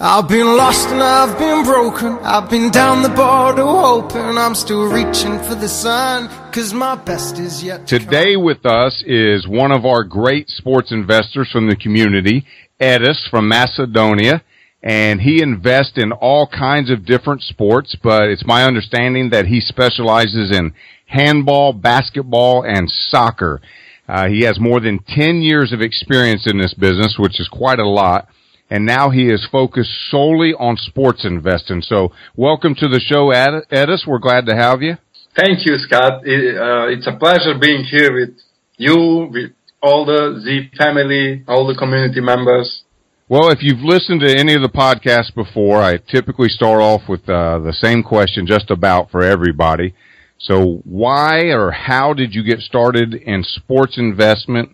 I've 0.00 0.28
been 0.28 0.56
lost 0.56 0.88
and 0.90 1.02
I've 1.02 1.36
been 1.38 1.64
broken. 1.64 2.18
I've 2.22 2.48
been 2.48 2.70
down 2.70 3.02
the 3.02 3.08
border 3.08 3.64
hoping 3.64 4.38
I'm 4.38 4.54
still 4.54 4.84
reaching 4.84 5.38
for 5.40 5.56
the 5.56 5.68
sun. 5.68 6.28
Cause 6.52 6.72
my 6.72 6.94
best 6.94 7.38
is 7.38 7.64
yet 7.64 7.86
to 7.88 7.98
Today 7.98 8.34
come. 8.34 8.44
with 8.44 8.64
us 8.64 9.02
is 9.06 9.48
one 9.48 9.72
of 9.72 9.84
our 9.84 10.04
great 10.04 10.48
sports 10.50 10.92
investors 10.92 11.50
from 11.50 11.68
the 11.68 11.74
community, 11.74 12.46
Edis 12.80 13.28
from 13.28 13.48
Macedonia. 13.48 14.44
And 14.84 15.20
he 15.20 15.42
invests 15.42 15.94
in 15.98 16.12
all 16.12 16.46
kinds 16.46 16.90
of 16.90 17.04
different 17.04 17.42
sports, 17.42 17.96
but 18.00 18.28
it's 18.28 18.46
my 18.46 18.62
understanding 18.64 19.30
that 19.30 19.46
he 19.46 19.60
specializes 19.60 20.56
in 20.56 20.72
handball, 21.06 21.72
basketball, 21.72 22.62
and 22.62 22.88
soccer. 22.88 23.60
Uh, 24.08 24.28
he 24.28 24.42
has 24.42 24.60
more 24.60 24.78
than 24.78 25.00
10 25.00 25.42
years 25.42 25.72
of 25.72 25.80
experience 25.80 26.46
in 26.46 26.58
this 26.58 26.74
business, 26.74 27.16
which 27.18 27.40
is 27.40 27.48
quite 27.48 27.80
a 27.80 27.88
lot 27.88 28.28
and 28.70 28.84
now 28.84 29.10
he 29.10 29.28
is 29.28 29.46
focused 29.50 29.90
solely 30.10 30.52
on 30.54 30.76
sports 30.76 31.24
investing. 31.24 31.82
So 31.82 32.12
welcome 32.36 32.74
to 32.76 32.88
the 32.88 33.00
show, 33.00 33.28
Edis. 33.28 34.06
We're 34.06 34.18
glad 34.18 34.46
to 34.46 34.54
have 34.54 34.82
you. 34.82 34.96
Thank 35.36 35.66
you, 35.66 35.78
Scott. 35.78 36.26
It, 36.26 36.56
uh, 36.56 36.88
it's 36.88 37.06
a 37.06 37.16
pleasure 37.16 37.58
being 37.60 37.84
here 37.84 38.12
with 38.12 38.38
you, 38.76 39.28
with 39.30 39.52
all 39.82 40.04
the 40.04 40.40
Z 40.42 40.70
family, 40.76 41.44
all 41.46 41.66
the 41.66 41.76
community 41.76 42.20
members. 42.20 42.82
Well, 43.28 43.50
if 43.50 43.58
you've 43.62 43.84
listened 43.84 44.20
to 44.22 44.34
any 44.34 44.54
of 44.54 44.62
the 44.62 44.70
podcasts 44.70 45.34
before, 45.34 45.82
I 45.82 45.98
typically 45.98 46.48
start 46.48 46.80
off 46.80 47.02
with 47.08 47.28
uh, 47.28 47.58
the 47.58 47.74
same 47.74 48.02
question 48.02 48.46
just 48.46 48.70
about 48.70 49.10
for 49.10 49.22
everybody. 49.22 49.94
So 50.38 50.80
why 50.84 51.50
or 51.50 51.70
how 51.70 52.14
did 52.14 52.34
you 52.34 52.42
get 52.42 52.60
started 52.60 53.14
in 53.14 53.44
sports 53.44 53.98
investment 53.98 54.70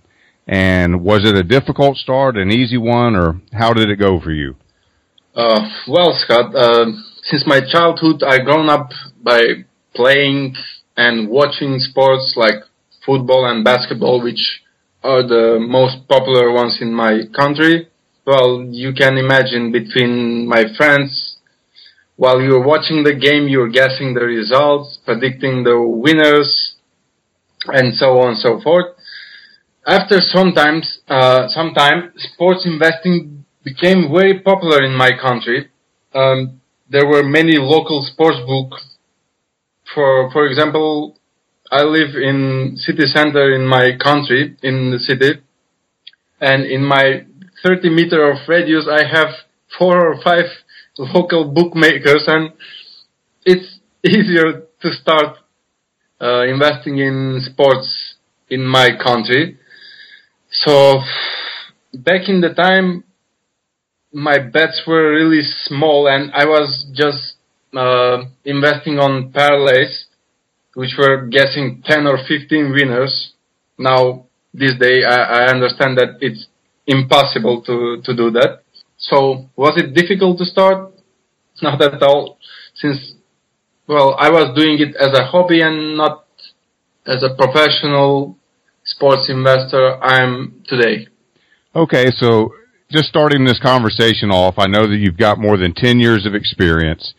and 0.46 1.02
was 1.02 1.24
it 1.24 1.36
a 1.36 1.42
difficult 1.42 1.96
start, 1.96 2.36
an 2.36 2.50
easy 2.50 2.76
one, 2.76 3.16
or 3.16 3.40
how 3.52 3.72
did 3.72 3.88
it 3.90 3.96
go 3.96 4.20
for 4.20 4.32
you? 4.32 4.56
Uh, 5.34 5.68
well, 5.88 6.12
Scott, 6.14 6.54
uh, 6.54 6.86
since 7.22 7.44
my 7.46 7.60
childhood, 7.60 8.22
I've 8.22 8.44
grown 8.44 8.68
up 8.68 8.90
by 9.22 9.64
playing 9.94 10.54
and 10.96 11.28
watching 11.28 11.78
sports 11.78 12.34
like 12.36 12.62
football 13.04 13.46
and 13.46 13.64
basketball, 13.64 14.22
which 14.22 14.62
are 15.02 15.22
the 15.22 15.58
most 15.60 16.06
popular 16.08 16.52
ones 16.52 16.78
in 16.80 16.92
my 16.92 17.22
country. 17.34 17.88
Well, 18.26 18.66
you 18.70 18.92
can 18.92 19.18
imagine 19.18 19.72
between 19.72 20.46
my 20.46 20.64
friends, 20.76 21.36
while 22.16 22.40
you're 22.40 22.64
watching 22.64 23.02
the 23.02 23.14
game, 23.14 23.48
you're 23.48 23.68
guessing 23.68 24.14
the 24.14 24.24
results, 24.24 24.98
predicting 25.04 25.64
the 25.64 25.80
winners, 25.80 26.76
and 27.66 27.94
so 27.94 28.20
on 28.20 28.28
and 28.30 28.38
so 28.38 28.60
forth 28.60 28.93
after 29.86 30.20
sometimes 30.20 31.00
uh, 31.08 31.48
some 31.48 31.74
time, 31.74 32.12
sports 32.16 32.66
investing 32.66 33.44
became 33.64 34.12
very 34.12 34.40
popular 34.40 34.82
in 34.82 34.94
my 34.94 35.10
country. 35.20 35.70
Um, 36.14 36.60
there 36.88 37.06
were 37.06 37.22
many 37.22 37.56
local 37.58 38.02
sports 38.02 38.38
books. 38.46 38.96
For 39.94 40.30
for 40.32 40.46
example, 40.46 41.18
I 41.70 41.82
live 41.82 42.14
in 42.14 42.76
city 42.76 43.06
center 43.06 43.54
in 43.54 43.66
my 43.66 43.96
country 44.02 44.56
in 44.62 44.90
the 44.90 44.98
city, 44.98 45.40
and 46.40 46.64
in 46.64 46.84
my 46.84 47.26
30 47.62 47.90
meter 47.90 48.30
of 48.30 48.38
radius, 48.48 48.86
I 48.90 49.04
have 49.06 49.28
four 49.78 50.12
or 50.12 50.20
five 50.22 50.44
local 50.98 51.52
bookmakers, 51.52 52.24
and 52.26 52.52
it's 53.44 53.80
easier 54.04 54.62
to 54.82 54.92
start 54.92 55.38
uh, 56.20 56.42
investing 56.42 56.98
in 56.98 57.40
sports 57.42 58.14
in 58.48 58.64
my 58.64 58.90
country. 59.02 59.58
So 60.64 61.00
back 61.92 62.28
in 62.28 62.40
the 62.40 62.54
time, 62.54 63.04
my 64.12 64.38
bets 64.38 64.82
were 64.86 65.12
really 65.12 65.42
small, 65.42 66.08
and 66.08 66.32
I 66.32 66.46
was 66.46 66.86
just 66.94 67.34
uh, 67.76 68.24
investing 68.44 68.98
on 68.98 69.32
parlays, 69.32 70.04
which 70.74 70.94
were 70.98 71.26
guessing 71.26 71.82
10 71.84 72.06
or 72.06 72.18
15 72.26 72.72
winners. 72.72 73.32
Now, 73.76 74.26
this 74.54 74.78
day, 74.78 75.04
I, 75.04 75.44
I 75.44 75.50
understand 75.50 75.98
that 75.98 76.16
it's 76.20 76.46
impossible 76.86 77.62
to, 77.62 78.00
to 78.02 78.16
do 78.16 78.30
that. 78.30 78.62
So, 78.96 79.50
was 79.56 79.74
it 79.76 79.94
difficult 79.94 80.38
to 80.38 80.44
start? 80.44 80.92
Not 81.62 81.82
at 81.82 82.02
all, 82.02 82.38
since, 82.74 83.14
well, 83.86 84.16
I 84.18 84.30
was 84.30 84.56
doing 84.56 84.78
it 84.80 84.96
as 84.96 85.16
a 85.16 85.24
hobby 85.24 85.60
and 85.60 85.96
not 85.96 86.24
as 87.06 87.22
a 87.22 87.34
professional 87.36 88.38
sports 88.94 89.28
investor 89.28 90.02
I'm 90.02 90.62
today. 90.68 91.08
Okay, 91.74 92.10
so 92.16 92.54
just 92.90 93.06
starting 93.06 93.44
this 93.44 93.58
conversation 93.58 94.30
off, 94.30 94.54
I 94.58 94.66
know 94.66 94.86
that 94.88 94.96
you've 94.96 95.16
got 95.16 95.38
more 95.38 95.56
than 95.56 95.74
10 95.74 95.98
years 95.98 96.26
of 96.26 96.34
experience. 96.34 97.14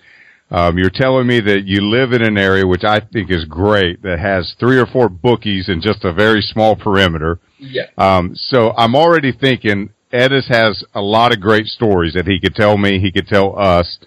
Um, 0.52 0.78
you're 0.78 0.92
telling 0.92 1.28
me 1.28 1.42
that 1.42 1.64
you 1.66 1.82
live 1.82 2.14
in 2.14 2.22
an 2.22 2.38
area 2.38 2.68
which 2.68 2.84
I 2.84 3.00
think 3.00 3.32
is 3.32 3.46
great 3.46 4.04
that 4.04 4.20
has 4.20 4.56
three 4.60 4.80
or 4.80 4.86
four 4.86 5.10
bookies 5.10 5.70
in 5.70 5.82
just 5.82 6.06
a 6.06 6.14
very 6.14 6.42
small 6.42 6.76
perimeter. 6.76 7.40
Yeah. 7.58 7.88
Um, 7.98 8.36
so 8.36 8.72
I'm 8.78 8.96
already 8.96 9.32
thinking 9.32 9.90
Edis 10.14 10.48
has 10.48 10.84
a 10.94 11.02
lot 11.02 11.34
of 11.34 11.42
great 11.42 11.66
stories 11.66 12.14
that 12.14 12.28
he 12.28 12.40
could 12.40 12.56
tell 12.56 12.78
me, 12.78 13.00
he 13.00 13.12
could 13.12 13.28
tell 13.28 13.58
us. 13.60 13.98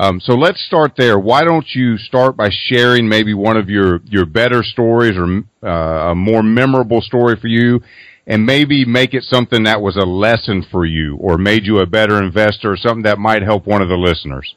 Um, 0.00 0.18
so 0.18 0.32
let's 0.32 0.64
start 0.64 0.92
there. 0.96 1.18
Why 1.18 1.44
don't 1.44 1.66
you 1.74 1.98
start 1.98 2.34
by 2.34 2.48
sharing 2.50 3.06
maybe 3.06 3.34
one 3.34 3.58
of 3.58 3.68
your, 3.68 4.00
your 4.06 4.24
better 4.24 4.62
stories 4.62 5.14
or 5.14 5.42
uh, 5.62 6.12
a 6.12 6.14
more 6.14 6.42
memorable 6.42 7.02
story 7.02 7.36
for 7.38 7.48
you 7.48 7.82
and 8.26 8.46
maybe 8.46 8.86
make 8.86 9.12
it 9.12 9.24
something 9.24 9.64
that 9.64 9.82
was 9.82 9.96
a 9.96 10.06
lesson 10.06 10.64
for 10.70 10.86
you 10.86 11.16
or 11.16 11.36
made 11.36 11.66
you 11.66 11.80
a 11.80 11.86
better 11.86 12.16
investor 12.16 12.72
or 12.72 12.78
something 12.78 13.02
that 13.02 13.18
might 13.18 13.42
help 13.42 13.66
one 13.66 13.82
of 13.82 13.90
the 13.90 13.96
listeners? 13.96 14.54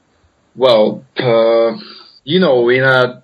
Well, 0.55 1.03
uh, 1.17 1.77
you 2.23 2.39
know, 2.39 2.69
in 2.69 2.83
a 2.85 3.23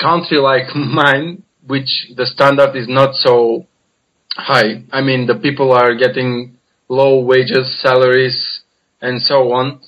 country 0.00 0.38
like 0.38 0.68
mine, 0.74 1.42
which 1.66 2.12
the 2.16 2.24
standard 2.24 2.74
is 2.76 2.88
not 2.88 3.14
so 3.14 3.66
high, 4.36 4.84
I 4.90 5.02
mean, 5.02 5.26
the 5.26 5.34
people 5.34 5.72
are 5.72 5.94
getting 5.96 6.56
low 6.88 7.20
wages, 7.20 7.78
salaries, 7.82 8.62
and 9.02 9.20
so 9.20 9.52
on. 9.52 9.82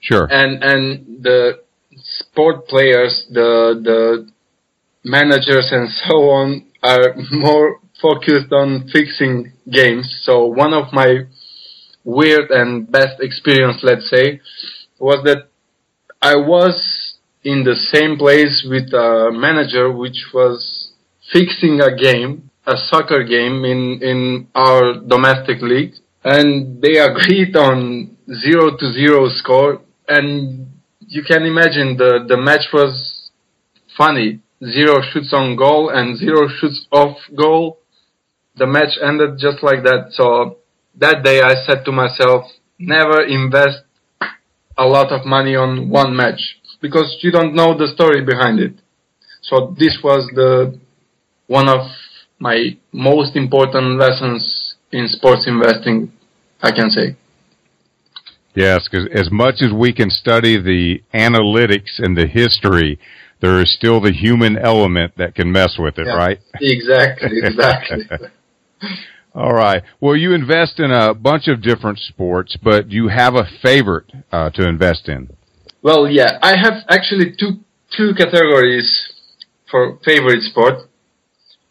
Sure. 0.00 0.26
And 0.30 0.62
and 0.62 1.22
the 1.22 1.60
sport 2.02 2.68
players, 2.68 3.26
the 3.30 3.80
the 3.82 4.30
managers 5.04 5.68
and 5.72 5.88
so 5.88 6.30
on 6.30 6.66
are 6.82 7.14
more 7.32 7.80
focused 8.00 8.52
on 8.52 8.88
fixing 8.92 9.52
games. 9.70 10.20
So 10.22 10.46
one 10.46 10.72
of 10.72 10.92
my 10.92 11.26
weird 12.04 12.50
and 12.50 12.90
best 12.90 13.20
experience, 13.20 13.80
let's 13.82 14.08
say, 14.08 14.40
was 14.98 15.22
that 15.24 15.48
I 16.22 16.36
was 16.36 17.14
in 17.44 17.64
the 17.64 17.74
same 17.74 18.16
place 18.16 18.66
with 18.68 18.92
a 18.92 19.30
manager 19.32 19.90
which 19.92 20.26
was 20.32 20.92
fixing 21.32 21.80
a 21.80 21.94
game, 21.94 22.50
a 22.66 22.76
soccer 22.76 23.24
game 23.24 23.64
in, 23.64 24.00
in 24.02 24.48
our 24.54 24.94
domestic 24.94 25.60
league. 25.62 25.94
And 26.24 26.82
they 26.82 26.98
agreed 26.98 27.56
on 27.56 28.16
zero 28.32 28.76
to 28.76 28.92
zero 28.92 29.28
score 29.28 29.80
and 30.08 30.66
you 31.06 31.22
can 31.22 31.44
imagine 31.44 31.96
the 31.96 32.24
the 32.26 32.36
match 32.36 32.66
was 32.72 33.30
funny. 33.96 34.40
Zero 34.64 35.00
shoots 35.12 35.32
on 35.32 35.56
goal 35.56 35.90
and 35.90 36.18
zero 36.18 36.48
shoots 36.48 36.86
off 36.90 37.16
goal. 37.36 37.78
The 38.56 38.66
match 38.66 38.98
ended 39.02 39.38
just 39.38 39.62
like 39.62 39.84
that. 39.84 40.08
So 40.10 40.58
that 40.96 41.22
day 41.22 41.40
I 41.42 41.54
said 41.64 41.84
to 41.84 41.92
myself, 41.92 42.44
never 42.78 43.22
invest 43.22 43.82
a 44.76 44.86
lot 44.86 45.12
of 45.12 45.24
money 45.24 45.54
on 45.54 45.90
one 45.90 46.16
match 46.16 46.58
because 46.80 47.18
you 47.22 47.30
don't 47.30 47.54
know 47.54 47.76
the 47.76 47.88
story 47.94 48.24
behind 48.24 48.58
it. 48.58 48.74
So 49.42 49.74
this 49.78 49.98
was 50.02 50.28
the 50.34 50.78
one 51.46 51.68
of 51.68 51.86
my 52.38 52.76
most 52.92 53.36
important 53.36 53.98
lessons 53.98 54.74
in 54.92 55.08
sports 55.08 55.46
investing, 55.46 56.12
I 56.62 56.70
can 56.72 56.90
say. 56.90 57.16
Yes, 58.54 58.88
because 58.90 59.08
as 59.12 59.30
much 59.30 59.56
as 59.60 59.72
we 59.72 59.92
can 59.92 60.10
study 60.10 60.60
the 60.60 61.02
analytics 61.14 61.98
and 61.98 62.16
the 62.16 62.26
history, 62.26 62.98
there 63.40 63.60
is 63.60 63.72
still 63.72 64.00
the 64.00 64.12
human 64.12 64.58
element 64.58 65.12
that 65.16 65.34
can 65.34 65.52
mess 65.52 65.76
with 65.78 65.98
it, 65.98 66.06
yeah, 66.06 66.14
right? 66.14 66.38
Exactly, 66.60 67.38
exactly. 67.42 68.08
All 69.34 69.52
right. 69.52 69.82
Well, 70.00 70.16
you 70.16 70.32
invest 70.32 70.80
in 70.80 70.90
a 70.90 71.14
bunch 71.14 71.46
of 71.46 71.62
different 71.62 71.98
sports, 71.98 72.56
but 72.62 72.90
you 72.90 73.08
have 73.08 73.34
a 73.34 73.44
favorite 73.62 74.10
uh, 74.32 74.50
to 74.50 74.68
invest 74.68 75.08
in. 75.08 75.28
Well, 75.82 76.08
yeah, 76.08 76.38
I 76.42 76.56
have 76.56 76.84
actually 76.88 77.36
two 77.38 77.60
two 77.96 78.14
categories 78.14 79.12
for 79.70 79.98
favorite 80.04 80.42
sport. 80.42 80.88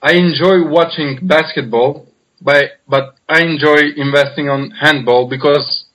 I 0.02 0.14
enjoy 0.14 0.66
watching 0.66 1.20
basketball, 1.24 2.08
but 2.42 2.80
but 2.88 3.16
I 3.28 3.42
enjoy 3.42 3.92
investing 3.98 4.48
on 4.48 4.72
handball 4.72 5.28
because 5.28 5.87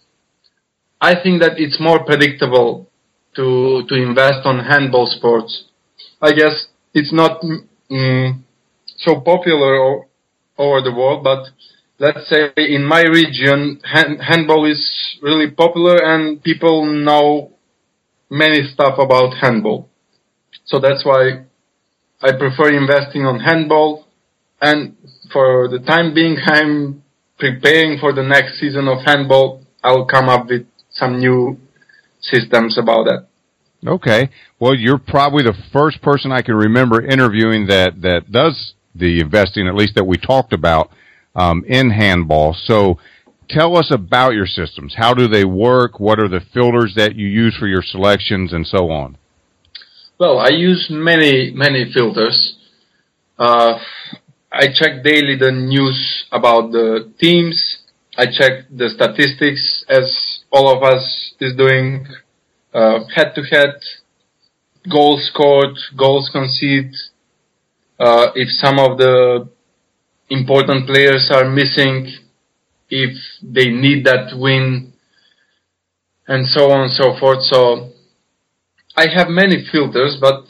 I 1.02 1.14
think 1.22 1.42
that 1.42 1.58
it's 1.58 1.80
more 1.80 2.04
predictable 2.04 2.88
to 3.36 3.84
to 3.88 3.94
invest 3.96 4.46
on 4.46 4.60
handball 4.60 5.06
sports. 5.06 5.64
I 6.22 6.32
guess 6.32 6.68
it's 6.94 7.12
not 7.12 7.42
mm, 7.90 8.38
so 8.98 9.20
popular 9.20 9.72
o- 9.88 10.06
over 10.58 10.80
the 10.80 10.92
world, 10.92 11.24
but 11.24 11.42
let's 11.98 12.28
say 12.28 12.52
in 12.56 12.84
my 12.84 13.02
region, 13.02 13.80
hand, 13.84 14.20
handball 14.22 14.64
is 14.70 14.82
really 15.22 15.50
popular 15.50 15.96
and 16.02 16.42
people 16.42 16.86
know 16.86 17.50
many 18.30 18.62
stuff 18.72 18.98
about 18.98 19.34
handball. 19.40 19.88
So 20.64 20.78
that's 20.78 21.04
why 21.04 21.44
I 22.22 22.32
prefer 22.32 22.68
investing 22.72 23.26
on 23.26 23.40
handball. 23.40 24.06
And 24.60 24.96
for 25.32 25.68
the 25.68 25.80
time 25.80 26.14
being, 26.14 26.36
I'm 26.44 27.02
preparing 27.38 27.98
for 27.98 28.12
the 28.12 28.22
next 28.22 28.60
season 28.60 28.86
of 28.88 28.98
handball. 29.04 29.62
I'll 29.82 30.06
come 30.06 30.28
up 30.28 30.46
with 30.48 30.66
some 30.92 31.20
new 31.20 31.58
systems 32.20 32.78
about 32.78 33.04
that. 33.04 33.26
Okay. 33.86 34.30
Well, 34.60 34.74
you're 34.74 34.98
probably 34.98 35.42
the 35.42 35.56
first 35.72 36.00
person 36.02 36.30
I 36.30 36.42
can 36.42 36.54
remember 36.54 37.02
interviewing 37.02 37.66
that, 37.66 38.00
that 38.02 38.30
does 38.30 38.74
the 38.94 39.20
investing, 39.20 39.66
at 39.66 39.74
least 39.74 39.96
that 39.96 40.04
we 40.04 40.16
talked 40.16 40.52
about, 40.52 40.90
um, 41.34 41.64
in 41.66 41.90
handball. 41.90 42.54
So 42.54 42.98
tell 43.48 43.76
us 43.76 43.90
about 43.90 44.34
your 44.34 44.46
systems. 44.46 44.94
How 44.96 45.14
do 45.14 45.26
they 45.26 45.44
work? 45.44 45.98
What 45.98 46.20
are 46.20 46.28
the 46.28 46.42
filters 46.54 46.94
that 46.96 47.16
you 47.16 47.26
use 47.26 47.56
for 47.58 47.66
your 47.66 47.82
selections 47.82 48.52
and 48.52 48.66
so 48.66 48.90
on? 48.90 49.18
Well, 50.18 50.38
I 50.38 50.50
use 50.50 50.86
many, 50.88 51.50
many 51.50 51.90
filters. 51.92 52.56
Uh, 53.38 53.78
I 54.52 54.66
check 54.72 55.02
daily 55.02 55.36
the 55.36 55.50
news 55.50 56.26
about 56.30 56.70
the 56.70 57.12
teams. 57.18 57.78
I 58.16 58.26
check 58.26 58.66
the 58.70 58.90
statistics 58.90 59.84
as 59.88 60.31
all 60.52 60.76
of 60.76 60.82
us 60.82 61.34
is 61.40 61.56
doing 61.56 62.06
head 62.72 63.34
to 63.34 63.42
head, 63.42 63.74
goals 64.90 65.30
scored, 65.32 65.76
goals 65.96 66.30
conceded. 66.32 66.94
Uh, 67.98 68.32
if 68.34 68.48
some 68.50 68.78
of 68.78 68.98
the 68.98 69.48
important 70.28 70.86
players 70.86 71.30
are 71.32 71.48
missing, 71.48 72.10
if 72.90 73.16
they 73.42 73.68
need 73.68 74.04
that 74.04 74.36
win, 74.36 74.92
and 76.28 76.46
so 76.46 76.70
on 76.70 76.82
and 76.82 76.92
so 76.92 77.16
forth. 77.18 77.42
So 77.42 77.90
I 78.96 79.06
have 79.14 79.28
many 79.28 79.66
filters, 79.70 80.18
but 80.20 80.44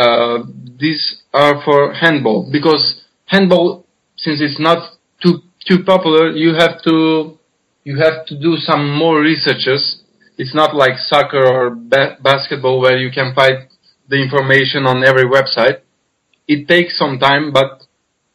uh, 0.00 0.44
these 0.78 1.22
are 1.32 1.62
for 1.64 1.92
handball 1.94 2.48
because 2.50 3.02
handball, 3.26 3.86
since 4.16 4.40
it's 4.40 4.60
not 4.60 4.92
too 5.22 5.42
too 5.66 5.84
popular, 5.84 6.30
you 6.30 6.54
have 6.54 6.82
to 6.82 7.38
you 7.84 7.98
have 7.98 8.26
to 8.26 8.38
do 8.38 8.56
some 8.56 8.96
more 8.96 9.20
researches. 9.20 10.02
It's 10.38 10.54
not 10.54 10.74
like 10.74 10.98
soccer 10.98 11.44
or 11.44 11.70
ba- 11.70 12.16
basketball 12.22 12.80
where 12.80 12.96
you 12.96 13.10
can 13.10 13.34
find 13.34 13.68
the 14.08 14.16
information 14.16 14.86
on 14.86 15.04
every 15.04 15.24
website. 15.24 15.80
It 16.46 16.68
takes 16.68 16.98
some 16.98 17.18
time, 17.18 17.52
but 17.52 17.82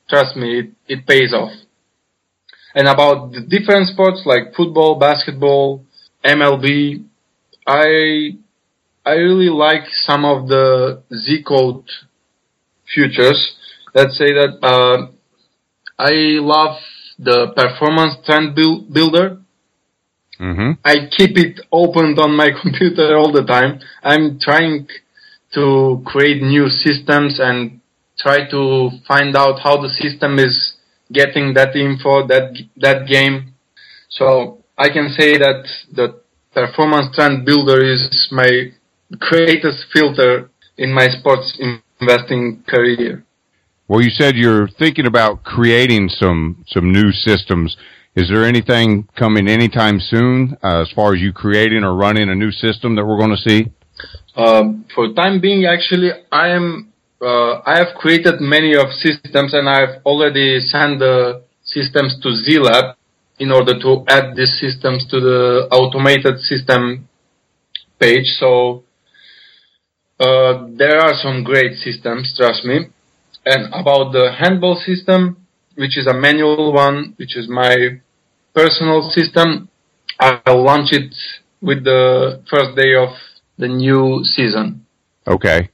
trust 0.10 0.36
me, 0.36 0.60
it, 0.60 0.70
it 0.88 1.08
pays 1.08 1.34
off. 1.34 1.52
And 2.76 2.88
about 2.88 3.32
the 3.32 3.42
different 3.42 3.88
sports 3.88 4.22
like 4.26 4.54
football, 4.56 5.00
basketball, 5.00 5.84
MLB, 6.24 7.06
I 7.66 8.38
I 9.06 9.14
really 9.14 9.50
like 9.50 9.84
some 10.06 10.26
of 10.26 10.48
the 10.48 11.02
Z 11.14 11.44
code 11.48 11.86
futures. 12.94 13.56
Let's 13.96 14.18
say 14.18 14.34
that 14.34 14.60
uh, 14.62 15.08
I 15.98 16.12
love 16.40 16.78
the 17.20 17.48
performance 17.56 18.16
trend 18.26 18.56
builder. 18.56 19.40
Mm-hmm. 20.40 20.72
I 20.86 21.10
keep 21.10 21.38
it 21.38 21.62
opened 21.72 22.20
on 22.20 22.36
my 22.36 22.50
computer 22.62 23.18
all 23.18 23.32
the 23.32 23.44
time. 23.44 23.80
I'm 24.04 24.40
trying 24.40 24.88
to 25.54 26.04
create 26.06 26.42
new 26.42 26.70
systems 26.70 27.40
and 27.40 27.80
try 28.20 28.50
to 28.50 28.90
find 29.08 29.36
out 29.36 29.60
how 29.60 29.82
the 29.82 29.90
system 29.90 30.40
is 30.40 30.74
getting 31.12 31.54
that 31.54 31.76
info, 31.76 32.28
that 32.28 32.56
that 32.78 33.08
game. 33.08 33.54
So 34.10 34.64
I 34.78 34.90
can 34.90 35.10
say 35.10 35.38
that 35.38 35.68
the 35.92 36.22
performance 36.54 37.16
trend 37.16 37.46
builder 37.46 37.84
is 37.84 38.28
my 38.32 38.72
greatest 39.20 39.86
filter 39.94 40.50
in 40.78 40.94
my 40.94 41.08
sports 41.08 41.58
investing 42.00 42.64
career. 42.68 43.24
Well, 43.90 44.02
you 44.02 44.10
said 44.10 44.36
you're 44.36 44.68
thinking 44.68 45.06
about 45.06 45.46
creating 45.46 46.10
some 46.10 46.66
some 46.68 46.92
new 46.92 47.14
systems. 47.14 47.78
Is 48.16 48.28
there 48.28 48.44
anything 48.44 49.08
coming 49.16 49.48
anytime 49.48 50.02
soon 50.02 50.58
uh, 50.62 50.82
as 50.82 50.92
far 50.92 51.14
as 51.14 51.22
you 51.22 51.32
creating 51.32 51.84
or 51.86 51.96
running 51.96 52.30
a 52.30 52.36
new 52.36 52.52
system 52.52 52.96
that 52.96 53.06
we're 53.06 53.18
going 53.18 53.36
to 53.38 53.50
see? 53.50 53.72
Um, 54.36 54.86
for 54.94 55.08
the 55.08 55.14
time 55.14 55.40
being, 55.40 55.66
actually, 55.66 56.12
I 56.32 56.50
am 56.50 56.92
uh, 57.22 57.62
I 57.66 57.78
have 57.78 57.96
created 57.96 58.42
many 58.42 58.76
of 58.76 58.92
systems 58.92 59.54
and 59.54 59.70
I've 59.70 60.04
already 60.06 60.60
sent 60.60 61.00
the 61.00 61.44
systems 61.64 62.20
to 62.22 62.30
ZLab 62.30 62.96
in 63.40 63.52
order 63.52 63.80
to 63.80 64.04
add 64.10 64.36
these 64.36 64.60
systems 64.60 65.08
to 65.12 65.20
the 65.22 65.70
automated 65.72 66.40
system 66.40 67.08
page. 68.00 68.36
So 68.38 68.84
uh, 70.20 70.68
there 70.76 71.00
are 71.00 71.14
some 71.14 71.44
great 71.44 71.78
systems, 71.78 72.34
trust 72.36 72.66
me. 72.66 72.90
And 73.50 73.68
about 73.74 74.12
the 74.12 74.34
handball 74.38 74.76
system, 74.76 75.38
which 75.76 75.98
is 75.98 76.06
a 76.06 76.14
manual 76.14 76.74
one, 76.74 77.14
which 77.16 77.38
is 77.38 77.48
my 77.48 78.02
personal 78.54 79.10
system, 79.12 79.70
I'll 80.20 80.66
launch 80.66 80.92
it 80.92 81.16
with 81.62 81.86
the 81.86 82.44
first 82.50 82.76
day 82.76 82.94
of 82.96 83.12
the 83.58 83.70
new 83.70 84.20
season. 84.26 84.86
Okay. 85.26 85.70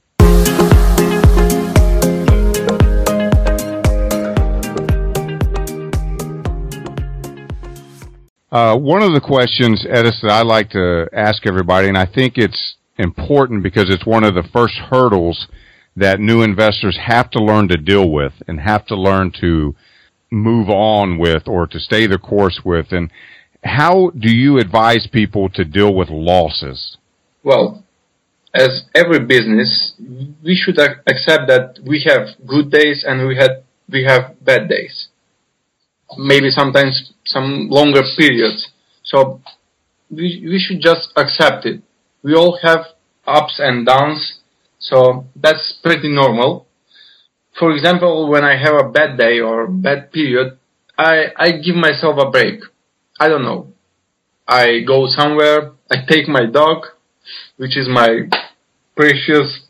Uh, 8.52 8.76
one 8.78 9.02
of 9.02 9.14
the 9.14 9.20
questions, 9.20 9.84
Edis, 9.84 10.20
that 10.22 10.30
I 10.30 10.42
like 10.42 10.70
to 10.70 11.08
ask 11.12 11.44
everybody, 11.44 11.88
and 11.88 11.98
I 11.98 12.06
think 12.06 12.34
it's 12.38 12.76
important 12.98 13.64
because 13.64 13.90
it's 13.92 14.06
one 14.06 14.22
of 14.22 14.36
the 14.36 14.44
first 14.52 14.74
hurdles 14.74 15.48
that 15.96 16.20
new 16.20 16.42
investors 16.42 16.98
have 17.06 17.30
to 17.30 17.38
learn 17.38 17.68
to 17.68 17.76
deal 17.76 18.10
with 18.10 18.32
and 18.48 18.60
have 18.60 18.86
to 18.86 18.96
learn 18.96 19.32
to 19.40 19.74
move 20.30 20.68
on 20.68 21.18
with 21.18 21.46
or 21.46 21.66
to 21.66 21.78
stay 21.78 22.06
the 22.06 22.18
course 22.18 22.60
with. 22.64 22.86
And 22.90 23.10
how 23.62 24.10
do 24.10 24.34
you 24.34 24.58
advise 24.58 25.06
people 25.10 25.48
to 25.50 25.64
deal 25.64 25.94
with 25.94 26.08
losses? 26.10 26.96
Well, 27.42 27.84
as 28.52 28.82
every 28.94 29.20
business, 29.20 29.94
we 30.42 30.54
should 30.54 30.78
accept 30.78 31.48
that 31.48 31.78
we 31.84 32.04
have 32.06 32.28
good 32.46 32.70
days 32.70 33.04
and 33.06 33.26
we 33.26 33.36
had 33.36 33.64
we 33.90 34.04
have 34.04 34.42
bad 34.44 34.68
days. 34.68 35.08
Maybe 36.16 36.50
sometimes 36.50 37.12
some 37.24 37.68
longer 37.68 38.02
periods. 38.16 38.68
So 39.02 39.40
we 40.10 40.44
we 40.44 40.58
should 40.58 40.80
just 40.80 41.12
accept 41.16 41.66
it. 41.66 41.82
We 42.22 42.34
all 42.34 42.58
have 42.62 42.86
ups 43.26 43.58
and 43.58 43.86
downs 43.86 44.40
so 44.84 45.26
that's 45.34 45.78
pretty 45.82 46.08
normal. 46.08 46.66
For 47.58 47.72
example, 47.74 48.28
when 48.28 48.44
I 48.44 48.56
have 48.56 48.74
a 48.74 48.90
bad 48.90 49.16
day 49.16 49.40
or 49.40 49.66
bad 49.66 50.12
period, 50.12 50.58
I, 50.98 51.26
I 51.36 51.52
give 51.52 51.76
myself 51.76 52.16
a 52.18 52.30
break. 52.30 52.60
I 53.18 53.28
don't 53.28 53.44
know. 53.44 53.72
I 54.46 54.80
go 54.86 55.06
somewhere, 55.06 55.72
I 55.90 55.96
take 56.06 56.28
my 56.28 56.46
dog, 56.46 56.84
which 57.56 57.78
is 57.78 57.88
my 57.88 58.28
precious 58.94 59.60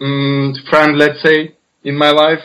um, 0.00 0.54
friend, 0.70 0.96
let's 0.96 1.22
say, 1.22 1.54
in 1.84 1.96
my 1.96 2.10
life. 2.10 2.42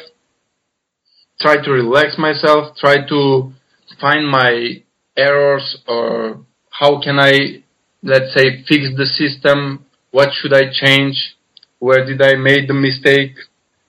Try 1.39 1.63
to 1.63 1.72
relax 1.72 2.17
myself, 2.17 2.75
try 2.77 3.08
to 3.08 3.53
find 4.01 4.27
my 4.27 4.84
errors 5.15 5.77
or 5.88 6.41
how 6.70 7.01
can 7.01 7.17
I, 7.20 7.63
let's 8.03 8.34
say, 8.34 8.63
fix 8.67 8.89
the 8.98 9.06
system, 9.06 9.86
what 10.12 10.29
should 10.34 10.53
I 10.53 10.63
change, 10.72 11.37
where 11.79 12.05
did 12.05 12.22
I 12.22 12.36
make 12.36 12.67
the 12.67 12.74
mistake? 12.74 13.36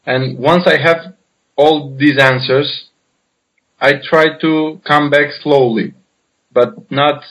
And 0.06 0.38
once 0.38 0.64
I 0.66 0.80
have 0.80 1.14
all 1.56 1.96
these 1.96 2.18
answers, 2.18 2.88
I 3.80 3.92
try 4.02 4.38
to 4.40 4.80
come 4.86 5.10
back 5.10 5.30
slowly, 5.42 5.94
but 6.52 6.90
not 6.90 7.22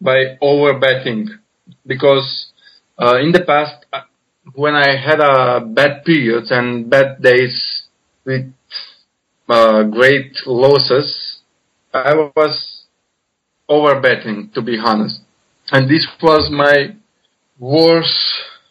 by 0.00 0.36
over 0.40 0.78
betting, 0.78 1.28
because 1.86 2.52
uh, 2.98 3.16
in 3.16 3.32
the 3.32 3.42
past, 3.44 3.86
uh, 3.92 4.02
when 4.54 4.74
I 4.74 4.96
had 4.96 5.20
a 5.20 5.60
bad 5.60 6.04
periods 6.04 6.50
and 6.50 6.90
bad 6.90 7.22
days 7.22 7.84
with 8.24 8.52
uh, 9.48 9.84
great 9.84 10.34
losses, 10.46 11.38
I 11.92 12.14
was 12.14 12.82
over 13.68 14.00
betting, 14.00 14.50
to 14.54 14.60
be 14.60 14.78
honest, 14.78 15.20
and 15.70 15.88
this 15.88 16.06
was 16.22 16.50
my 16.50 16.96
worst 17.58 18.12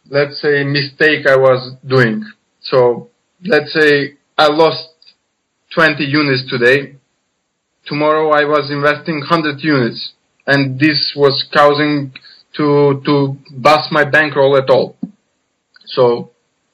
let's 0.10 0.42
say, 0.42 0.64
mistake 0.64 1.26
I 1.28 1.36
was 1.36 1.76
doing. 1.88 2.24
So 2.62 3.10
let's 3.44 3.74
say 3.74 4.16
I 4.38 4.48
lost 4.48 4.90
20 5.76 6.04
units 6.04 6.50
today. 6.50 6.96
Tomorrow 7.86 8.32
I 8.32 8.46
was 8.46 8.72
investing 8.72 9.20
100 9.20 9.60
units 9.60 10.14
and 10.48 10.80
this 10.80 11.14
was 11.16 11.46
causing 11.54 12.14
to, 12.56 13.02
to 13.06 13.38
bust 13.52 13.92
my 13.92 14.06
bankroll 14.06 14.58
at 14.58 14.70
all. 14.70 14.96
So 15.86 16.32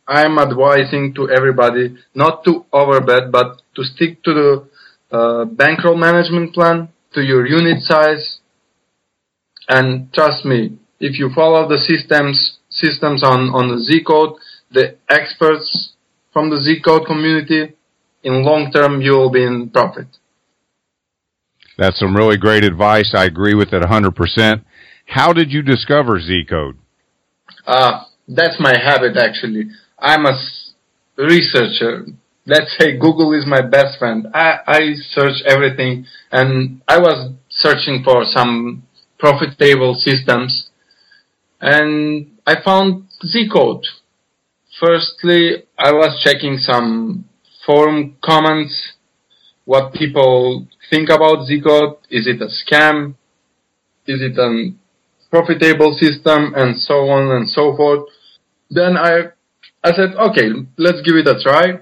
I'm 0.08 0.40
advising 0.40 1.14
to 1.16 1.30
everybody 1.30 1.96
not 2.16 2.44
to 2.46 2.66
overbet, 2.74 3.32
but 3.32 3.62
to 3.76 3.84
stick 3.84 4.24
to 4.24 4.34
the 4.34 4.70
uh, 5.16 5.46
bankroll 5.46 5.96
management 5.96 6.54
plan 6.54 6.90
to 7.14 7.22
your 7.22 7.46
unit 7.46 7.82
size. 7.84 8.40
And 9.68 10.12
trust 10.14 10.46
me, 10.46 10.79
if 11.00 11.18
you 11.18 11.30
follow 11.34 11.68
the 11.68 11.78
systems 11.78 12.58
systems 12.70 13.24
on 13.24 13.50
on 13.50 13.70
the 13.70 13.80
Z 13.84 14.04
code, 14.06 14.34
the 14.72 14.98
experts 15.10 15.94
from 16.32 16.50
the 16.50 16.60
Z 16.60 16.82
code 16.84 17.06
community, 17.08 17.74
in 18.24 18.44
long 18.44 18.72
term 18.72 19.02
you 19.02 19.14
will 19.14 19.32
be 19.32 19.44
in 19.44 19.70
profit. 19.70 20.08
That's 21.78 22.00
some 22.00 22.16
really 22.16 22.38
great 22.38 22.64
advice. 22.64 23.14
I 23.16 23.24
agree 23.26 23.54
with 23.54 23.72
it 23.72 23.82
100%. 23.82 24.66
How 25.06 25.32
did 25.32 25.52
you 25.52 25.62
discover 25.62 26.20
Z 26.20 26.46
code? 26.50 26.78
Uh, 27.66 28.04
that's 28.28 28.60
my 28.60 28.78
habit 28.78 29.16
actually. 29.16 29.70
I'm 29.98 30.26
a 30.26 30.38
researcher. 31.18 32.06
Let's 32.46 32.76
say 32.78 32.98
Google 32.98 33.34
is 33.34 33.46
my 33.46 33.62
best 33.62 33.98
friend. 33.98 34.28
I, 34.34 34.58
I 34.68 34.80
search 35.12 35.42
everything 35.46 36.06
and 36.32 36.82
I 36.88 37.00
was 37.00 37.32
searching 37.50 38.04
for 38.04 38.26
some 38.26 38.84
profitable 39.18 39.96
systems 39.96 40.69
and 41.62 42.32
I 42.46 42.62
found 42.64 43.06
Z 43.26 43.50
code. 43.52 43.86
Firstly, 44.80 45.64
I 45.78 45.92
was 45.92 46.22
checking 46.24 46.58
some 46.58 47.26
forum 47.66 48.18
comments, 48.24 48.94
what 49.66 49.94
people 49.94 50.68
think 50.90 51.10
about 51.10 51.46
Z 51.46 51.62
code. 51.62 51.98
Is 52.10 52.28
it 52.28 52.42
a 52.42 52.48
scam? 52.48 53.16
Is 54.08 54.22
it 54.22 54.38
a 54.38 54.72
profitable 55.30 55.96
system 56.00 56.54
and 56.56 56.76
so 56.78 57.10
on 57.10 57.30
and 57.36 57.48
so 57.48 57.76
forth? 57.76 58.10
Then 58.72 58.98
I, 58.98 59.30
I 59.84 59.92
said, 59.92 60.16
okay, 60.16 60.50
let's 60.78 61.02
give 61.02 61.16
it 61.16 61.28
a 61.28 61.40
try. 61.42 61.82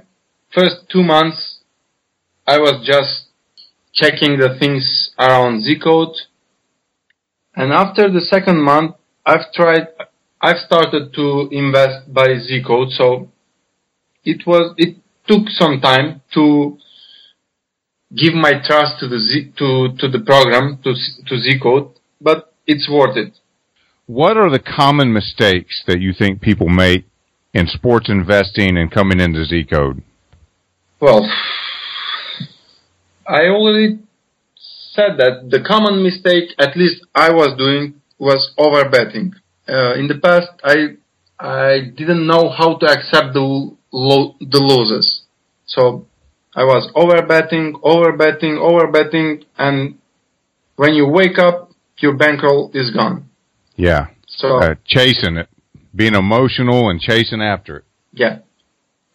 First 0.53 0.89
two 0.91 1.03
months, 1.03 1.59
I 2.45 2.57
was 2.57 2.85
just 2.85 3.27
checking 3.93 4.37
the 4.37 4.57
things 4.59 5.11
around 5.19 5.63
Z 5.63 5.79
code. 5.83 6.15
And 7.55 7.71
after 7.71 8.11
the 8.11 8.21
second 8.21 8.61
month, 8.61 8.96
I've 9.27 9.51
tried, 9.53 9.87
I've 10.41 10.59
started 10.65 11.13
to 11.15 11.49
invest 11.51 12.13
by 12.13 12.27
Z 12.37 12.63
code. 12.65 12.91
So 12.91 13.29
it 14.23 14.47
was, 14.47 14.73
it 14.77 14.95
took 15.27 15.49
some 15.49 15.81
time 15.81 16.21
to 16.33 16.77
give 18.15 18.33
my 18.33 18.53
trust 18.65 19.01
to 19.01 19.09
the 19.09 19.19
Z, 19.19 19.51
to, 19.57 19.89
to 19.99 20.07
the 20.07 20.23
program, 20.25 20.79
to, 20.85 20.93
to 21.27 21.39
Z 21.39 21.59
code, 21.61 21.89
but 22.21 22.53
it's 22.65 22.89
worth 22.89 23.17
it. 23.17 23.37
What 24.05 24.37
are 24.37 24.49
the 24.49 24.59
common 24.59 25.11
mistakes 25.11 25.83
that 25.87 25.99
you 25.99 26.13
think 26.17 26.39
people 26.39 26.69
make 26.69 27.03
in 27.53 27.67
sports 27.67 28.07
investing 28.07 28.77
and 28.77 28.89
coming 28.89 29.19
into 29.19 29.43
Z 29.43 29.65
code? 29.69 30.03
Well, 31.01 31.29
I 33.27 33.47
already 33.47 33.99
said 34.55 35.17
that 35.17 35.49
the 35.49 35.59
common 35.67 36.01
mistake, 36.01 36.51
at 36.57 36.77
least 36.77 37.05
I 37.13 37.31
was 37.31 37.57
doing, 37.57 37.96
was 38.19 38.53
over 38.57 38.89
betting. 38.89 39.33
Uh, 39.67 39.93
in 39.95 40.07
the 40.07 40.17
past, 40.21 40.47
I 40.63 40.95
I 41.39 41.91
didn't 41.95 42.25
know 42.25 42.49
how 42.49 42.77
to 42.77 42.85
accept 42.85 43.33
the 43.33 43.41
lo- 43.91 44.35
the 44.39 44.59
losses, 44.59 45.21
so 45.65 46.07
I 46.55 46.63
was 46.63 46.89
over 46.95 47.21
betting, 47.25 47.75
over 47.83 48.15
betting, 48.17 48.57
over 48.57 48.87
betting, 48.91 49.43
and 49.57 49.97
when 50.75 50.93
you 50.93 51.07
wake 51.07 51.37
up, 51.37 51.71
your 51.99 52.15
bankroll 52.15 52.71
is 52.73 52.91
gone. 52.91 53.29
Yeah. 53.75 54.07
So 54.27 54.57
uh, 54.57 54.75
chasing 54.85 55.37
it, 55.37 55.49
being 55.95 56.15
emotional 56.15 56.89
and 56.89 56.99
chasing 56.99 57.41
after 57.41 57.77
it. 57.77 57.83
Yeah. 58.13 58.39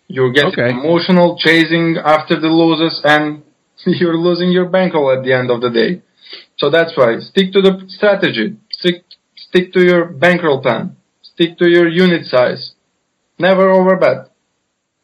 You're 0.08 0.32
getting 0.32 0.52
Okay. 0.52 0.70
emotional, 0.70 1.36
chasing 1.38 1.96
after 2.04 2.38
the 2.38 2.48
losses, 2.48 3.00
and 3.04 3.42
you're 3.86 4.16
losing 4.16 4.50
your 4.52 4.66
bankroll 4.68 5.10
at 5.16 5.24
the 5.24 5.32
end 5.32 5.50
of 5.50 5.60
the 5.60 5.70
day. 5.70 6.02
So 6.58 6.70
that's 6.70 6.96
why 6.96 7.18
stick 7.20 7.52
to 7.52 7.60
the 7.62 7.84
strategy. 7.88 8.56
Stick 8.82 9.04
stick 9.36 9.72
to 9.74 9.84
your 9.84 10.06
bankroll 10.06 10.60
plan. 10.60 10.96
Stick 11.22 11.56
to 11.58 11.70
your 11.70 11.88
unit 11.88 12.26
size. 12.26 12.72
Never 13.38 13.68
overbet. 13.68 14.28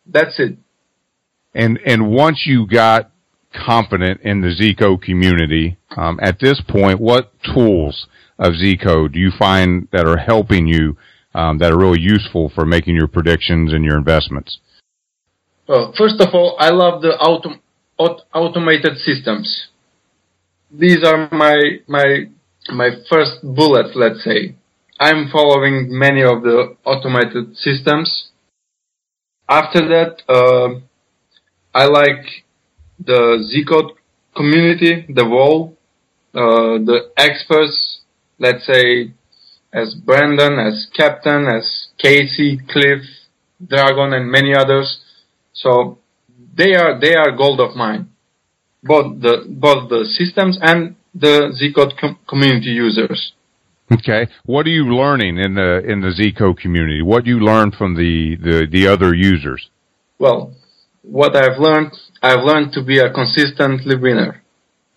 That's 0.04 0.38
it. 0.40 0.58
And 1.54 1.78
and 1.86 2.10
once 2.10 2.42
you 2.44 2.66
got 2.66 3.10
confident 3.54 4.20
in 4.22 4.40
the 4.40 4.48
Zcode 4.48 5.02
community, 5.02 5.78
um, 5.96 6.18
at 6.20 6.40
this 6.40 6.60
point, 6.68 7.00
what 7.00 7.32
tools 7.54 8.08
of 8.38 8.54
Zcode 8.54 9.12
do 9.12 9.20
you 9.20 9.30
find 9.38 9.88
that 9.92 10.06
are 10.06 10.18
helping 10.18 10.66
you 10.66 10.96
um, 11.34 11.58
that 11.58 11.72
are 11.72 11.78
really 11.78 12.00
useful 12.00 12.50
for 12.54 12.66
making 12.66 12.96
your 12.96 13.08
predictions 13.08 13.72
and 13.72 13.84
your 13.84 13.96
investments? 13.96 14.58
Well, 15.68 15.94
first 15.96 16.20
of 16.20 16.34
all, 16.34 16.56
I 16.58 16.70
love 16.70 17.02
the 17.02 17.14
autom- 17.20 17.60
aut- 17.96 18.22
automated 18.34 18.98
systems. 18.98 19.68
These 20.70 21.04
are 21.04 21.28
my 21.30 21.80
my 21.86 22.28
my 22.70 22.90
first 23.08 23.42
bullet, 23.42 23.96
let's 23.96 24.24
say. 24.24 24.54
I'm 25.00 25.30
following 25.30 25.86
many 25.90 26.22
of 26.22 26.42
the 26.42 26.76
automated 26.84 27.56
systems. 27.56 28.28
After 29.48 29.80
that, 29.88 30.22
uh, 30.28 30.80
I 31.74 31.86
like 31.86 32.44
the 32.98 33.44
Zcode 33.50 33.92
community, 34.34 35.06
the 35.08 35.24
wall, 35.24 35.76
uh, 36.34 36.78
the 36.84 37.10
experts, 37.16 38.00
let's 38.38 38.66
say, 38.66 39.12
as 39.72 39.94
Brandon, 39.94 40.58
as 40.58 40.88
Captain, 40.96 41.46
as 41.46 41.88
Casey, 41.98 42.58
Cliff, 42.68 43.02
Dragon, 43.66 44.12
and 44.12 44.30
many 44.30 44.54
others. 44.54 45.00
So 45.52 45.98
they 46.56 46.74
are 46.74 46.98
they 46.98 47.14
are 47.14 47.36
gold 47.36 47.60
of 47.60 47.76
mine, 47.76 48.08
both 48.82 49.20
the 49.20 49.44
both 49.48 49.88
the 49.88 50.04
systems 50.04 50.58
and 50.60 50.96
the 51.14 51.52
Zcode 51.60 51.96
com- 51.98 52.18
community 52.28 52.70
users. 52.70 53.32
Okay. 53.92 54.26
What 54.44 54.66
are 54.66 54.70
you 54.70 54.84
learning 54.84 55.38
in 55.38 55.54
the 55.54 55.82
in 55.86 56.00
the 56.00 56.08
Zcode 56.08 56.58
community? 56.58 57.02
What 57.02 57.24
do 57.24 57.30
you 57.30 57.40
learn 57.40 57.70
from 57.72 57.94
the, 57.94 58.36
the, 58.36 58.66
the 58.70 58.86
other 58.86 59.14
users? 59.14 59.70
Well, 60.18 60.54
what 61.02 61.36
I've 61.36 61.58
learned, 61.58 61.92
I've 62.22 62.44
learned 62.44 62.72
to 62.74 62.84
be 62.84 62.98
a 62.98 63.10
consistently 63.10 63.96
winner. 63.96 64.42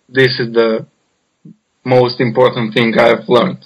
This 0.08 0.38
is 0.38 0.52
the 0.52 0.86
most 1.84 2.20
important 2.20 2.74
thing 2.74 2.94
I've 2.98 3.28
learned. 3.28 3.64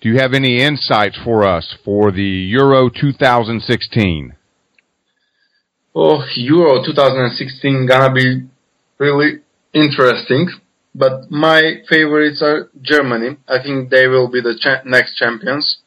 Do 0.00 0.08
you 0.10 0.18
have 0.18 0.34
any 0.34 0.62
insights 0.62 1.18
for 1.24 1.44
us 1.44 1.74
for 1.84 2.12
the 2.12 2.22
Euro 2.22 2.88
2016? 2.88 4.34
Oh, 5.94 6.22
Euro 6.36 6.84
2016 6.84 7.86
gonna 7.86 8.12
be 8.12 8.46
really 8.98 9.40
interesting. 9.72 10.48
But 10.98 11.30
my 11.30 11.60
favorites 11.88 12.42
are 12.42 12.70
Germany. 12.82 13.36
I 13.46 13.62
think 13.62 13.90
they 13.90 14.08
will 14.08 14.28
be 14.28 14.40
the 14.40 14.58
cha- 14.60 14.82
next 14.84 15.16
champions. 15.16 15.78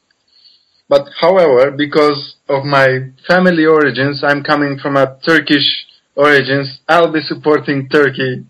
But 0.88 1.08
however, 1.20 1.72
because 1.72 2.36
of 2.48 2.64
my 2.64 3.10
family 3.28 3.66
origins, 3.66 4.24
I'm 4.24 4.42
coming 4.44 4.78
from 4.82 4.96
a 4.96 5.18
Turkish 5.26 5.86
origins. 6.16 6.80
I'll 6.88 7.12
be 7.12 7.22
supporting 7.22 7.90
Turkey 7.90 8.46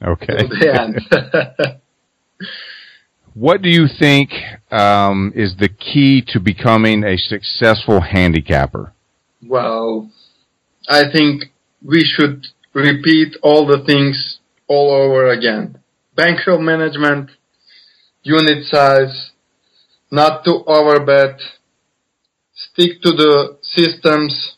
Okay. 0.00 0.36
to 0.36 0.46
the 0.46 0.68
end. 0.82 1.80
What 3.34 3.62
do 3.62 3.68
you 3.68 3.86
think 3.88 4.30
um, 4.70 5.32
is 5.34 5.56
the 5.58 5.68
key 5.68 6.22
to 6.28 6.38
becoming 6.38 7.02
a 7.02 7.16
successful 7.16 8.00
handicapper? 8.00 8.92
well, 9.46 10.08
I 10.88 11.10
think 11.10 11.46
we 11.82 12.00
should 12.04 12.46
repeat 12.74 13.36
all 13.42 13.66
the 13.66 13.82
things 13.84 14.33
all 14.68 14.90
over 14.92 15.28
again. 15.28 15.78
Bankroll 16.16 16.60
management, 16.60 17.30
unit 18.22 18.64
size, 18.66 19.32
not 20.10 20.44
to 20.44 20.62
overbet, 20.66 21.38
stick 22.52 23.02
to 23.02 23.10
the 23.10 23.58
systems. 23.62 24.56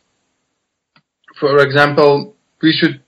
For 1.40 1.58
example, 1.58 2.34
we 2.62 2.72
should, 2.72 3.02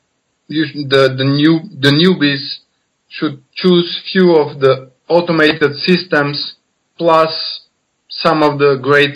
should- 0.50 0.90
the, 0.90 1.14
the 1.16 1.24
new, 1.24 1.60
the 1.78 1.90
newbies 1.92 2.58
should 3.08 3.42
choose 3.54 4.02
few 4.12 4.36
of 4.36 4.60
the 4.60 4.90
automated 5.08 5.74
systems 5.76 6.56
plus 6.96 7.60
some 8.08 8.42
of 8.42 8.58
the 8.58 8.78
great 8.82 9.14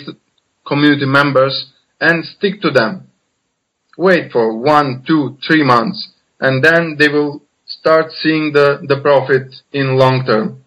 community 0.65 1.05
members 1.05 1.71
and 1.99 2.23
stick 2.25 2.61
to 2.61 2.71
them. 2.71 3.07
Wait 3.97 4.31
for 4.31 4.57
one, 4.57 5.03
two, 5.05 5.37
three 5.45 5.63
months 5.63 6.13
and 6.39 6.63
then 6.63 6.95
they 6.97 7.07
will 7.09 7.43
start 7.83 8.13
seeing 8.21 8.53
the, 8.53 8.79
the 8.87 9.01
profit 9.01 9.53
in 9.73 9.97
long 9.97 10.23
term. 10.25 10.63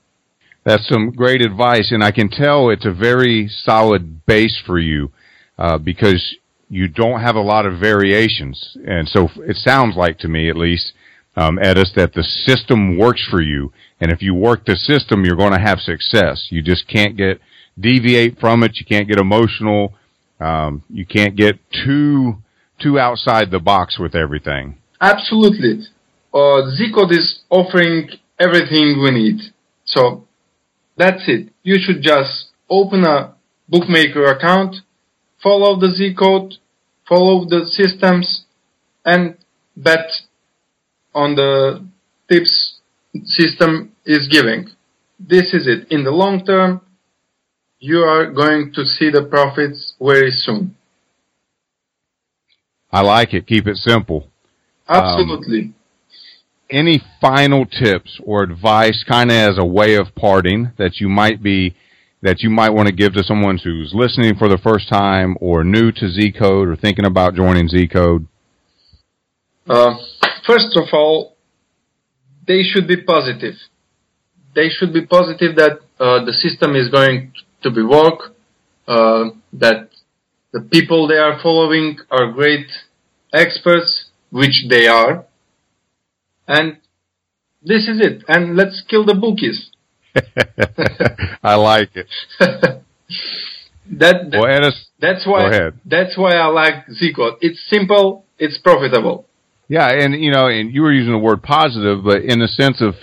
That's 0.65 0.87
some 0.87 1.13
great 1.13 1.41
advice, 1.41 1.91
and 1.91 2.05
I 2.05 2.11
can 2.11 2.29
tell 2.29 2.69
it's 2.69 2.85
a 2.85 2.93
very 2.93 3.49
solid 3.49 4.27
base 4.27 4.61
for 4.67 4.79
you 4.79 5.13
uh, 5.59 5.79
because 5.79 6.37
you 6.69 6.89
don't 6.89 7.21
have 7.21 7.37
a 7.37 7.41
lot 7.41 7.65
of 7.65 7.81
variations, 7.81 8.77
and 8.87 9.09
so 9.09 9.31
it 9.37 9.57
sounds 9.57 9.97
like 9.97 10.19
to 10.19 10.29
me, 10.29 10.51
at 10.51 10.57
least, 10.57 10.93
um, 11.37 11.57
Edis, 11.57 11.95
that 11.95 12.13
the 12.13 12.23
system 12.23 12.99
works 12.99 13.27
for 13.31 13.41
you, 13.41 13.73
and 13.99 14.13
if 14.13 14.21
you 14.21 14.35
work 14.35 14.67
the 14.67 14.77
system, 14.77 15.25
you're 15.25 15.37
going 15.37 15.53
to 15.55 15.59
have 15.59 15.79
success. 15.79 16.49
You 16.51 16.61
just 16.61 16.87
can't 16.87 17.17
get 17.17 17.41
deviate 17.81 18.39
from 18.39 18.63
it. 18.63 18.73
You 18.75 18.85
can't 18.85 19.09
get 19.09 19.19
emotional. 19.19 19.95
Um, 20.39 20.83
you 20.91 21.07
can't 21.07 21.35
get 21.35 21.59
too 21.71 22.43
too 22.79 22.99
outside 22.99 23.51
the 23.51 23.61
box 23.61 23.99
with 23.99 24.15
everything. 24.15 24.77
Absolutely. 25.01 25.87
Uh, 26.37 26.71
Z-Code 26.77 27.13
is 27.13 27.41
offering 27.49 28.11
everything 28.39 29.01
we 29.03 29.11
need. 29.11 29.39
So 29.85 30.27
that's 30.97 31.25
it. 31.29 31.49
You 31.63 31.77
should 31.79 32.03
just 32.03 32.49
open 32.69 33.05
a 33.05 33.35
bookmaker 33.69 34.25
account, 34.27 34.77
follow 35.43 35.81
the 35.81 35.91
Z-Code, 35.91 36.55
follow 37.09 37.45
the 37.45 37.67
systems, 37.67 38.45
and 39.05 39.37
bet 39.77 40.11
on 41.15 41.35
the 41.37 41.87
tips 42.29 42.81
system 43.25 43.93
is 44.05 44.29
giving. 44.29 44.69
This 45.19 45.55
is 45.55 45.67
it. 45.67 45.91
In 45.91 46.05
the 46.05 46.11
long 46.11 46.45
term, 46.45 46.83
you 47.79 48.01
are 48.01 48.31
going 48.31 48.73
to 48.75 48.85
see 48.85 49.11
the 49.11 49.23
profits 49.23 49.95
very 50.01 50.31
soon. 50.31 50.77
I 52.91 53.01
like 53.01 53.33
it. 53.33 53.47
Keep 53.47 53.67
it 53.69 53.77
simple. 53.77 54.29
Absolutely. 54.89 55.61
Um, 55.61 55.75
any 56.71 57.03
final 57.21 57.65
tips 57.65 58.21
or 58.25 58.43
advice 58.43 59.05
kind 59.09 59.31
of 59.31 59.37
as 59.37 59.59
a 59.59 59.65
way 59.65 59.95
of 59.97 60.15
parting 60.15 60.73
that 60.79 61.01
you 61.01 61.09
might 61.09 61.43
be 61.43 61.75
that 62.23 62.41
you 62.41 62.51
might 62.51 62.71
want 62.71 62.89
to 62.89 62.95
give 62.95 63.13
to 63.13 63.23
someone 63.23 63.59
who's 63.59 63.93
listening 63.95 64.35
for 64.37 64.49
the 64.49 64.59
first 64.59 64.89
time 64.89 65.37
or 65.41 65.63
new 65.63 65.93
to 65.93 66.09
Z 66.09 66.33
Code 66.33 66.69
or 66.69 66.75
thinking 66.75 67.05
about 67.05 67.35
joining 67.35 67.69
Z 67.69 67.89
Code? 67.89 68.27
Uh, 69.69 69.95
first 70.47 70.77
of 70.77 70.89
all, 70.93 71.37
they 72.47 72.63
should 72.63 72.89
be 72.89 72.97
positive. 73.03 73.55
They 74.55 74.69
should 74.71 74.93
be 74.93 75.07
positive 75.07 75.57
that 75.57 75.81
uh, 76.01 76.25
the 76.25 76.33
system 76.33 76.75
is 76.75 76.89
going 76.89 77.33
to 77.63 77.71
be 77.71 77.83
work, 77.83 78.35
uh, 78.89 79.31
that 79.53 79.91
the 80.53 80.61
people 80.61 81.07
they 81.07 81.19
are 81.19 81.39
following 81.43 81.99
are 82.11 82.33
great 82.33 82.67
experts, 83.33 84.07
which 84.31 84.67
they 84.69 84.87
are, 84.87 85.27
and 86.47 86.79
this 87.63 87.89
is 87.89 88.01
it. 88.01 88.23
And 88.29 88.57
let's 88.57 88.83
kill 88.89 89.05
the 89.05 89.15
bookies. 89.15 89.71
I 91.43 91.55
like 91.57 91.91
it. 91.95 92.07
that, 92.39 92.83
that 93.91 94.31
well, 94.33 94.45
Edis, 94.45 94.87
that's 95.01 95.27
why 95.27 95.71
that's 95.85 96.17
why 96.17 96.37
I 96.37 96.47
like 96.47 96.89
Z-Code. 96.91 97.35
It's 97.41 97.61
simple, 97.69 98.25
it's 98.39 98.59
profitable. 98.59 99.27
Yeah, 99.69 99.89
and 99.91 100.15
you 100.15 100.31
know, 100.31 100.47
and 100.47 100.73
you 100.73 100.83
were 100.83 100.93
using 100.93 101.13
the 101.13 101.19
word 101.19 101.43
positive, 101.43 102.05
but 102.05 102.23
in 102.23 102.39
the 102.39 102.49
sense 102.49 102.81
of 102.81 102.95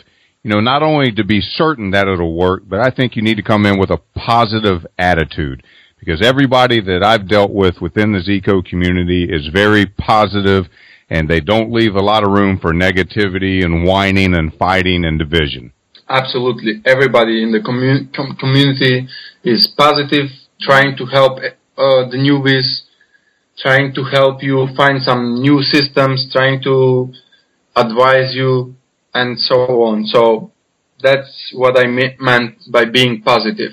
you 0.44 0.52
know, 0.52 0.60
not 0.60 0.84
only 0.84 1.12
to 1.14 1.24
be 1.24 1.40
certain 1.40 1.92
that 1.92 2.08
it'll 2.08 2.36
work, 2.36 2.64
but 2.68 2.80
I 2.80 2.90
think 2.90 3.16
you 3.16 3.22
need 3.22 3.36
to 3.36 3.44
come 3.44 3.66
in 3.66 3.80
with 3.80 3.90
a 3.90 4.02
positive 4.16 4.86
attitude 4.98 5.64
because 6.00 6.22
everybody 6.22 6.82
that 6.82 7.02
I've 7.02 7.30
dealt 7.30 7.52
with 7.52 7.80
within 7.80 8.12
the 8.12 8.20
Z-Code 8.20 8.66
community 8.66 9.24
is 9.24 9.48
very 9.48 9.86
positive 9.86 10.66
and 11.10 11.30
they 11.30 11.40
don't 11.40 11.72
leave 11.72 11.96
a 11.96 12.02
lot 12.02 12.24
of 12.24 12.32
room 12.32 12.60
for 12.60 12.74
negativity 12.74 13.64
and 13.64 13.86
whining 13.86 14.34
and 14.34 14.54
fighting 14.56 15.06
and 15.06 15.20
division. 15.20 15.74
Absolutely. 16.10 16.82
Everybody 16.86 17.44
in 17.44 17.52
the 17.52 17.60
commu- 17.60 18.14
com- 18.14 18.36
community 18.36 19.08
is 19.44 19.68
positive, 19.78 20.30
trying 20.62 20.96
to 20.98 21.06
help 21.06 21.40
uh, 21.40 22.10
the 22.10 22.18
newbies, 22.18 22.82
trying 23.58 23.94
to 23.96 24.04
help 24.04 24.44
you 24.44 24.68
find 24.76 25.02
some 25.02 25.42
new 25.42 25.62
systems, 25.62 26.30
trying 26.32 26.62
to 26.64 27.14
advise 27.76 28.36
you 28.36 28.76
and 29.14 29.40
so 29.40 29.56
on. 29.84 30.06
So 30.06 30.52
that's 31.02 31.52
what 31.56 31.78
I 31.78 31.88
me- 31.88 32.16
meant 32.20 32.58
by 32.72 32.86
being 32.86 33.22
positive. 33.22 33.72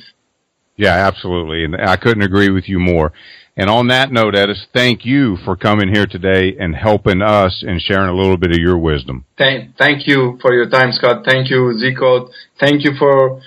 Yeah, 0.76 0.94
absolutely. 1.06 1.64
And 1.64 1.76
I 1.76 1.96
couldn't 1.96 2.22
agree 2.22 2.50
with 2.50 2.68
you 2.68 2.78
more. 2.78 3.12
And 3.56 3.68
on 3.68 3.88
that 3.88 4.10
note, 4.12 4.34
Edis, 4.34 4.66
thank 4.72 5.04
you 5.04 5.36
for 5.44 5.56
coming 5.56 5.92
here 5.92 6.06
today 6.06 6.56
and 6.58 6.74
helping 6.74 7.20
us 7.20 7.64
and 7.66 7.80
sharing 7.80 8.08
a 8.08 8.14
little 8.14 8.36
bit 8.36 8.52
of 8.52 8.58
your 8.58 8.78
wisdom. 8.78 9.24
Thank, 9.36 9.76
thank 9.76 10.06
you 10.06 10.38
for 10.40 10.54
your 10.54 10.68
time, 10.68 10.92
Scott. 10.92 11.24
Thank 11.24 11.50
you, 11.50 11.76
Z-Code. 11.78 12.30
Thank 12.58 12.84
you 12.84 12.92
for 12.98 13.42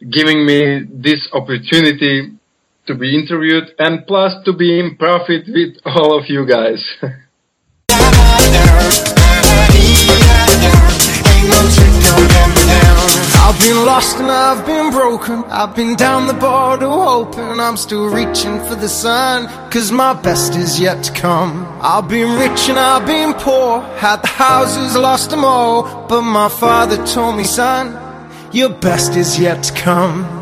giving 0.00 0.44
me 0.44 0.82
this 0.90 1.28
opportunity 1.32 2.32
to 2.86 2.94
be 2.94 3.18
interviewed 3.18 3.74
and 3.78 4.06
plus 4.06 4.34
to 4.44 4.52
be 4.52 4.78
in 4.80 4.96
profit 4.96 5.44
with 5.46 5.76
all 5.84 6.18
of 6.18 6.24
you 6.28 6.46
guys. 6.46 6.82
I've 13.48 13.58
been 13.60 13.86
lost 13.86 14.18
and 14.18 14.30
I've 14.30 14.66
been 14.66 14.90
broken. 14.90 15.42
I've 15.44 15.74
been 15.74 15.96
down 15.96 16.26
the 16.26 16.34
border 16.34 16.86
hoping 16.86 17.58
I'm 17.58 17.78
still 17.78 18.10
reaching 18.10 18.62
for 18.66 18.74
the 18.74 18.90
sun. 18.90 19.48
Cause 19.70 19.90
my 19.90 20.12
best 20.12 20.54
is 20.54 20.78
yet 20.78 21.02
to 21.04 21.12
come. 21.14 21.66
I've 21.80 22.08
been 22.08 22.38
rich 22.38 22.68
and 22.68 22.78
I've 22.78 23.06
been 23.06 23.32
poor. 23.32 23.80
Had 23.96 24.20
the 24.20 24.26
houses, 24.26 24.94
lost 24.94 25.30
them 25.30 25.46
all. 25.46 26.06
But 26.08 26.22
my 26.22 26.50
father 26.50 27.02
told 27.06 27.38
me, 27.38 27.44
son, 27.44 27.96
your 28.52 28.68
best 28.68 29.16
is 29.16 29.40
yet 29.40 29.62
to 29.64 29.72
come. 29.72 30.37